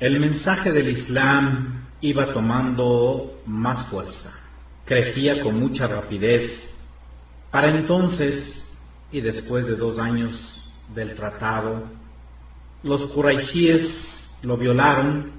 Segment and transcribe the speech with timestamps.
[0.00, 4.30] El mensaje del Islam iba tomando más fuerza,
[4.84, 6.70] crecía con mucha rapidez.
[7.50, 8.70] Para entonces,
[9.10, 11.82] y después de dos años del tratado,
[12.84, 15.32] los Quraishíes lo violaron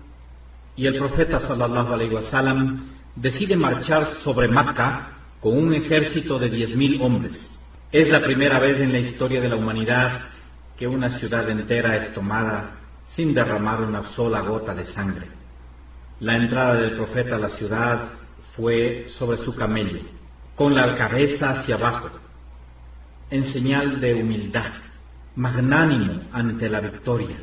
[0.76, 6.76] y el profeta sallallahu alaihi wasallam decide marchar sobre Macca con un ejército de diez
[6.76, 7.49] mil hombres.
[7.94, 10.19] Es la primera vez en la historia de la humanidad
[10.78, 12.79] que una ciudad entera es tomada
[13.15, 15.28] sin derramar una sola gota de sangre.
[16.20, 18.09] La entrada del profeta a la ciudad
[18.55, 20.02] fue sobre su camello,
[20.55, 22.09] con la cabeza hacia abajo,
[23.30, 24.72] en señal de humildad,
[25.36, 27.38] magnánimo ante la victoria.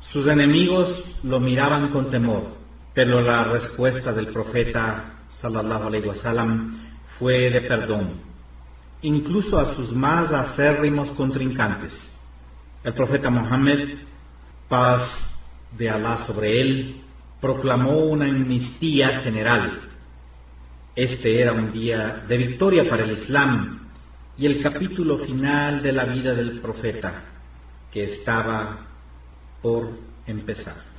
[0.00, 2.56] Sus enemigos lo miraban con temor,
[2.94, 6.76] pero la respuesta del profeta sallallahu alaihi wasallam
[7.18, 8.14] fue de perdón,
[9.02, 12.12] incluso a sus más acérrimos contrincantes.
[12.82, 13.98] El profeta Mohammed,
[14.70, 15.02] paz
[15.76, 17.02] de Alá sobre él,
[17.40, 19.80] proclamó una amnistía general.
[20.94, 23.90] Este era un día de victoria para el Islam
[24.38, 27.24] y el capítulo final de la vida del profeta
[27.90, 28.86] que estaba
[29.60, 29.90] por
[30.26, 30.89] empezar.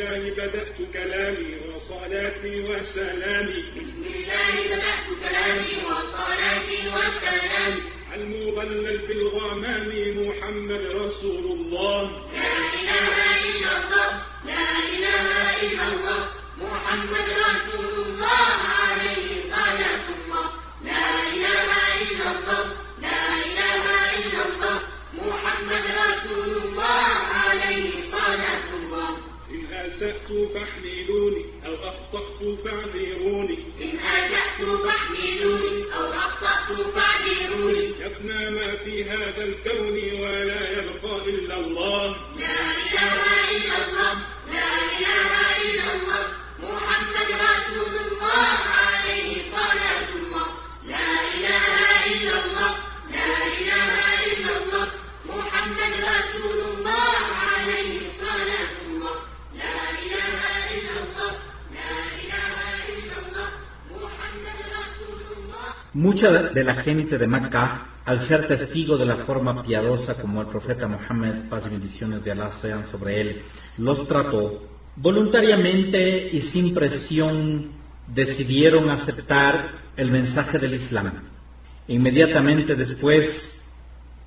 [0.00, 3.64] الله بدأت كلامي وصلاتي وسلامي.
[3.76, 7.82] بسم الله بدأت كلامي وصلاتي وسلامي.
[8.14, 9.88] المظلل بالغمام
[10.26, 12.02] محمد رسول الله.
[30.26, 33.58] أسأت فاحملوني أو أخطأت فاعذروني.
[33.80, 37.84] إن أسأت فاحملوني أو أخطأت فاعذروني.
[38.00, 39.85] يفنى ما في هذا الكون
[65.96, 70.48] Mucha de la gente de Macca, al ser testigo de la forma piadosa como el
[70.48, 73.42] profeta Mohammed, paz y bendiciones de Alá sean sobre él,
[73.78, 77.70] los trató, voluntariamente y sin presión
[78.06, 81.12] decidieron aceptar el mensaje del Islam.
[81.88, 83.62] Inmediatamente después,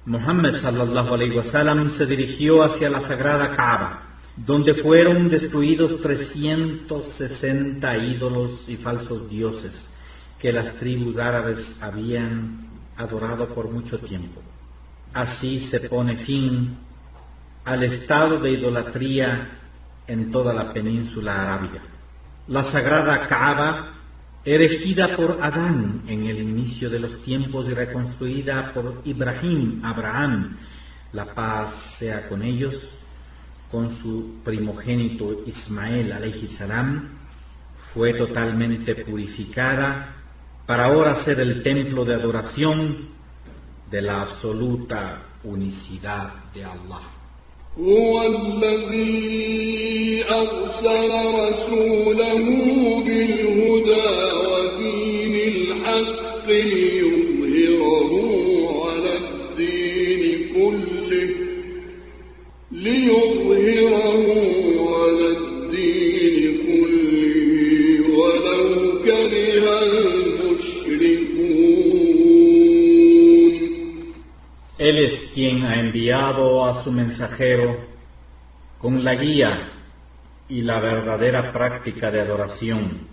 [0.05, 8.67] Muhammad sallallahu alaihi wasallam se dirigió hacia la sagrada Kaaba, donde fueron destruidos 360 ídolos
[8.67, 9.89] y falsos dioses
[10.39, 14.41] que las tribus árabes habían adorado por mucho tiempo.
[15.13, 16.77] Así se pone fin
[17.65, 19.49] al estado de idolatría
[20.07, 21.81] en toda la península arábiga.
[22.47, 23.93] La sagrada Kaaba,
[24.45, 30.55] erigida por Adán en el inicio de los tiempos y reconstruida por Ibrahim, Abraham,
[31.11, 32.97] la paz sea con ellos,
[33.69, 36.13] con su primogénito Ismael
[36.57, 37.09] salam,
[37.93, 40.18] fue totalmente purificada
[40.68, 43.08] para ahora ser el templo de adoración
[43.90, 47.14] de la absoluta unicidad de Allah.
[47.78, 49.44] هو الذي
[50.30, 52.44] أرسل رسوله
[53.06, 54.10] بالهدى
[54.46, 56.48] ودين الحق
[57.44, 58.12] ليظهره
[58.86, 60.22] على الدين
[60.54, 61.28] كله
[62.72, 64.26] ليظهره
[64.94, 66.36] على الدين
[66.66, 68.62] كله ولو
[69.04, 69.57] كره
[74.89, 77.77] Él es quien ha enviado a su mensajero
[78.79, 79.69] con la guía
[80.47, 83.07] y la verdadera práctica de adoración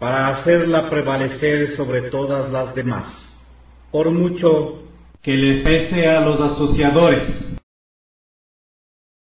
[0.00, 3.36] para hacerla prevalecer sobre todas las demás,
[3.92, 4.82] por mucho
[5.22, 7.51] que les pese a los asociadores.